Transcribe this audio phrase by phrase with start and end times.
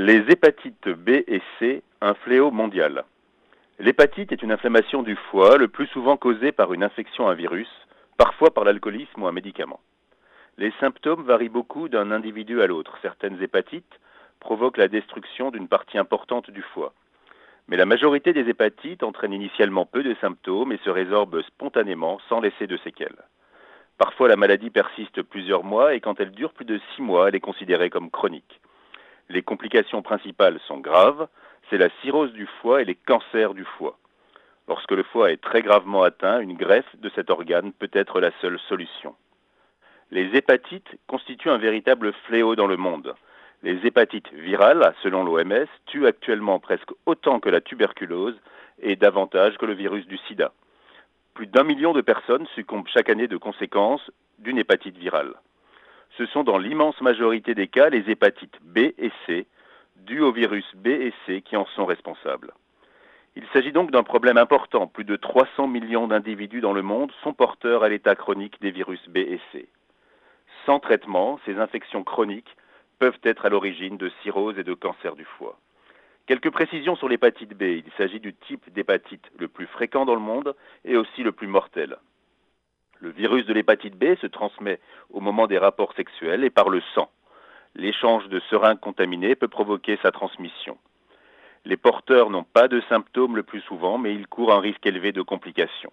[0.00, 3.02] Les hépatites B et C, un fléau mondial.
[3.80, 7.34] L'hépatite est une inflammation du foie, le plus souvent causée par une infection à un
[7.34, 7.68] virus,
[8.16, 9.80] parfois par l'alcoolisme ou un médicament.
[10.56, 12.96] Les symptômes varient beaucoup d'un individu à l'autre.
[13.02, 13.98] Certaines hépatites
[14.38, 16.92] provoquent la destruction d'une partie importante du foie.
[17.66, 22.38] Mais la majorité des hépatites entraînent initialement peu de symptômes et se résorbent spontanément sans
[22.38, 23.24] laisser de séquelles.
[23.98, 27.34] Parfois la maladie persiste plusieurs mois et quand elle dure plus de six mois, elle
[27.34, 28.60] est considérée comme chronique.
[29.30, 31.28] Les complications principales sont graves,
[31.68, 33.98] c'est la cirrhose du foie et les cancers du foie.
[34.68, 38.30] Lorsque le foie est très gravement atteint, une greffe de cet organe peut être la
[38.40, 39.14] seule solution.
[40.10, 43.14] Les hépatites constituent un véritable fléau dans le monde.
[43.62, 48.38] Les hépatites virales, selon l'OMS, tuent actuellement presque autant que la tuberculose
[48.80, 50.52] et davantage que le virus du sida.
[51.34, 55.34] Plus d'un million de personnes succombent chaque année de conséquences d'une hépatite virale
[56.16, 59.46] ce sont dans l'immense majorité des cas les hépatites B et C,
[59.96, 62.52] dues au virus B et C, qui en sont responsables.
[63.36, 64.86] Il s'agit donc d'un problème important.
[64.86, 69.08] Plus de 300 millions d'individus dans le monde sont porteurs à l'état chronique des virus
[69.08, 69.68] B et C.
[70.66, 72.56] Sans traitement, ces infections chroniques
[72.98, 75.58] peuvent être à l'origine de cirrhose et de cancer du foie.
[76.26, 77.62] Quelques précisions sur l'hépatite B.
[77.62, 81.46] Il s'agit du type d'hépatite le plus fréquent dans le monde et aussi le plus
[81.46, 81.96] mortel.
[83.00, 86.80] Le virus de l'hépatite B se transmet au moment des rapports sexuels et par le
[86.94, 87.10] sang.
[87.74, 90.76] L'échange de seringues contaminées peut provoquer sa transmission.
[91.64, 95.12] Les porteurs n'ont pas de symptômes le plus souvent, mais ils courent un risque élevé
[95.12, 95.92] de complications.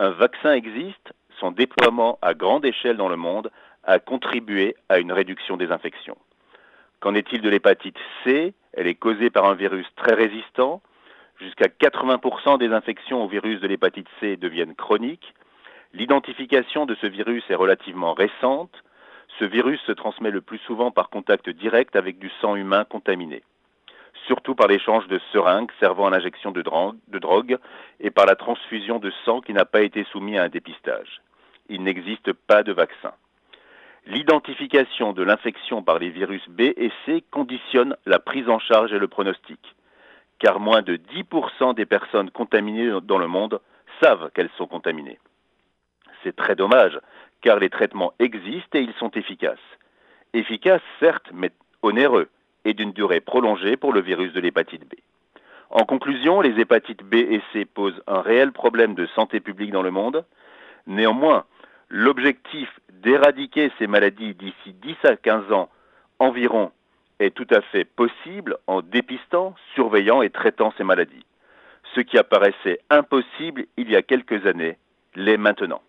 [0.00, 3.50] Un vaccin existe, son déploiement à grande échelle dans le monde
[3.84, 6.16] a contribué à une réduction des infections.
[7.00, 8.54] Qu'en est-il de l'hépatite C?
[8.72, 10.82] Elle est causée par un virus très résistant.
[11.38, 15.34] Jusqu'à 80% des infections au virus de l'hépatite C deviennent chroniques.
[15.94, 18.82] L'identification de ce virus est relativement récente.
[19.38, 23.44] Ce virus se transmet le plus souvent par contact direct avec du sang humain contaminé,
[24.26, 27.58] surtout par l'échange de seringues servant à l'injection de drogue,
[28.00, 31.22] et par la transfusion de sang qui n'a pas été soumis à un dépistage.
[31.68, 33.12] Il n'existe pas de vaccin.
[34.06, 38.98] L'identification de l'infection par les virus B et C conditionne la prise en charge et
[38.98, 39.60] le pronostic,
[40.40, 43.60] car moins de 10% des personnes contaminées dans le monde
[44.02, 45.20] savent qu'elles sont contaminées.
[46.24, 46.98] C'est très dommage,
[47.42, 49.58] car les traitements existent et ils sont efficaces.
[50.32, 51.52] Efficaces, certes, mais
[51.82, 52.28] onéreux
[52.64, 54.94] et d'une durée prolongée pour le virus de l'hépatite B.
[55.70, 59.82] En conclusion, les hépatites B et C posent un réel problème de santé publique dans
[59.82, 60.24] le monde.
[60.86, 61.44] Néanmoins,
[61.90, 65.68] l'objectif d'éradiquer ces maladies d'ici 10 à 15 ans
[66.18, 66.72] environ
[67.18, 71.26] est tout à fait possible en dépistant, surveillant et traitant ces maladies.
[71.94, 74.78] Ce qui apparaissait impossible il y a quelques années
[75.14, 75.82] l'est maintenant.